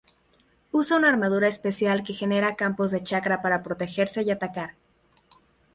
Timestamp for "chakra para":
3.03-3.61